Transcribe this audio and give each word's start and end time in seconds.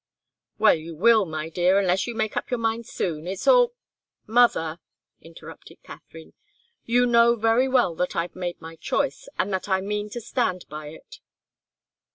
"Well, 0.57 0.73
you 0.73 0.95
will, 0.95 1.25
my 1.25 1.49
dear, 1.49 1.77
unless 1.77 2.07
you 2.07 2.15
make 2.15 2.35
up 2.35 2.49
your 2.49 2.57
mind 2.57 2.87
soon. 2.87 3.27
It's 3.27 3.47
all" 3.47 3.75
"Mother," 4.25 4.79
interrupted 5.21 5.83
Katharine, 5.83 6.33
"you 6.83 7.05
know 7.05 7.35
very 7.35 7.67
well 7.67 7.93
that 7.93 8.15
I've 8.15 8.35
made 8.35 8.59
my 8.59 8.77
choice, 8.77 9.29
and 9.37 9.53
that 9.53 9.69
I 9.69 9.79
mean 9.79 10.09
to 10.09 10.19
stand 10.19 10.65
by 10.69 10.87
it." 10.87 11.19